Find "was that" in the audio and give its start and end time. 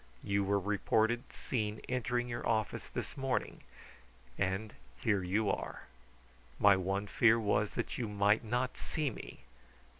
7.39-7.99